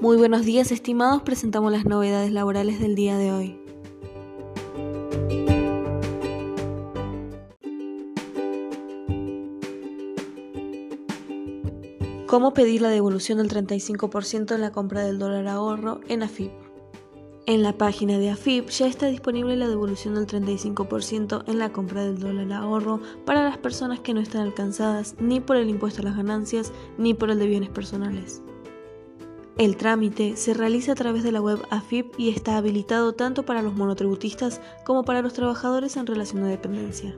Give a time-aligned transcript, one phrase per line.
[0.00, 3.60] Muy buenos días estimados, presentamos las novedades laborales del día de hoy.
[12.26, 16.52] ¿Cómo pedir la devolución del 35% en la compra del dólar ahorro en AFIP?
[17.44, 22.04] En la página de AFIP ya está disponible la devolución del 35% en la compra
[22.04, 26.06] del dólar ahorro para las personas que no están alcanzadas ni por el impuesto a
[26.06, 28.40] las ganancias ni por el de bienes personales.
[29.60, 33.60] El trámite se realiza a través de la web AFIP y está habilitado tanto para
[33.60, 37.14] los monotributistas como para los trabajadores en relación de dependencia.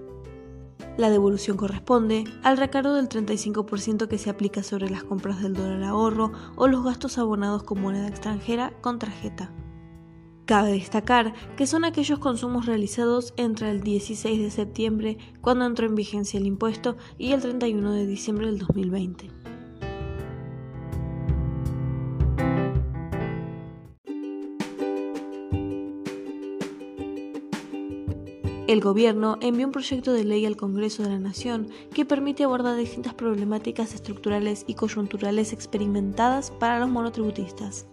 [0.97, 5.85] La devolución corresponde al recargo del 35% que se aplica sobre las compras del dólar
[5.85, 9.53] ahorro o los gastos abonados con moneda extranjera con tarjeta.
[10.45, 15.95] Cabe destacar que son aquellos consumos realizados entre el 16 de septiembre, cuando entró en
[15.95, 19.42] vigencia el impuesto, y el 31 de diciembre del 2020.
[28.73, 32.75] El gobierno envió un proyecto de ley al Congreso de la Nación que permite abordar
[32.75, 37.87] distintas problemáticas estructurales y coyunturales experimentadas para los monotributistas.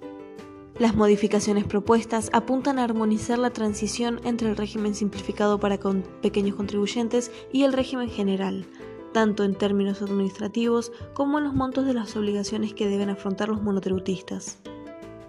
[0.80, 5.82] Las modificaciones propuestas apuntan a armonizar la transición entre el régimen simplificado para
[6.22, 8.66] pequeños contribuyentes y el régimen general,
[9.12, 13.62] tanto en términos administrativos como en los montos de las obligaciones que deben afrontar los
[13.62, 14.62] monotributistas.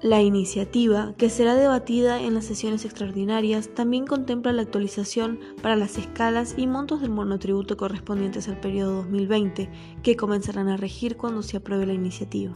[0.03, 5.98] La iniciativa, que será debatida en las sesiones extraordinarias, también contempla la actualización para las
[5.98, 9.69] escalas y montos del monotributo correspondientes al periodo 2020,
[10.03, 12.55] que comenzarán a regir cuando se apruebe la iniciativa.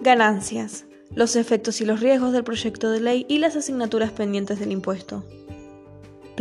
[0.00, 0.86] Ganancias.
[1.14, 5.24] Los efectos y los riesgos del proyecto de ley y las asignaturas pendientes del impuesto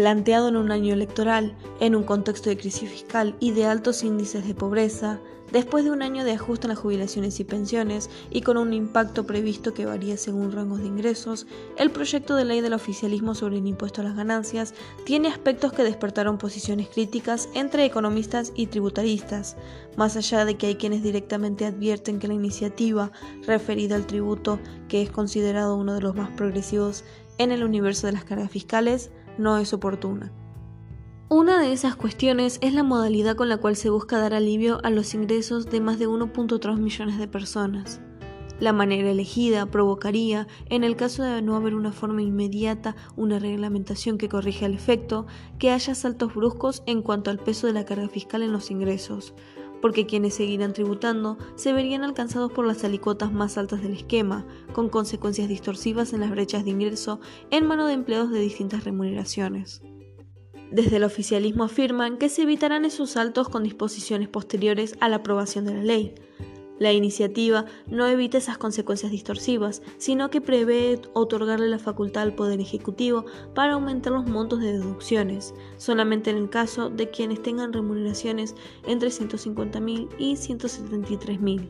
[0.01, 4.47] planteado en un año electoral, en un contexto de crisis fiscal y de altos índices
[4.47, 5.19] de pobreza,
[5.51, 9.27] después de un año de ajuste en las jubilaciones y pensiones y con un impacto
[9.27, 11.45] previsto que varía según rangos de ingresos,
[11.77, 14.73] el proyecto de ley del oficialismo sobre el impuesto a las ganancias
[15.05, 19.55] tiene aspectos que despertaron posiciones críticas entre economistas y tributaristas,
[19.97, 23.11] más allá de que hay quienes directamente advierten que la iniciativa
[23.45, 24.57] referida al tributo,
[24.87, 27.03] que es considerado uno de los más progresivos
[27.37, 30.31] en el universo de las cargas fiscales, no es oportuna.
[31.29, 34.89] Una de esas cuestiones es la modalidad con la cual se busca dar alivio a
[34.89, 38.01] los ingresos de más de 1.3 millones de personas.
[38.59, 44.17] La manera elegida provocaría, en el caso de no haber una forma inmediata, una reglamentación
[44.17, 45.25] que corrija el efecto,
[45.57, 49.33] que haya saltos bruscos en cuanto al peso de la carga fiscal en los ingresos,
[49.81, 54.89] porque quienes seguirán tributando se verían alcanzados por las alicuotas más altas del esquema, con
[54.89, 57.19] consecuencias distorsivas en las brechas de ingreso
[57.49, 59.81] en mano de empleados de distintas remuneraciones.
[60.71, 65.65] Desde el oficialismo afirman que se evitarán esos saltos con disposiciones posteriores a la aprobación
[65.65, 66.15] de la ley,
[66.81, 72.59] la iniciativa no evita esas consecuencias distorsivas, sino que prevé otorgarle la facultad al Poder
[72.59, 78.55] Ejecutivo para aumentar los montos de deducciones, solamente en el caso de quienes tengan remuneraciones
[78.87, 81.69] entre 150.000 y 173.000.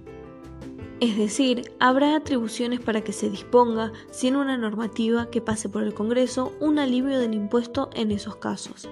[1.01, 5.93] Es decir, habrá atribuciones para que se disponga, sin una normativa que pase por el
[5.93, 8.87] Congreso, un alivio del impuesto en esos casos.